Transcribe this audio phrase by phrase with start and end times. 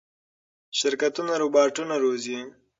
[0.79, 2.39] شرکتونه روباټونه روزي.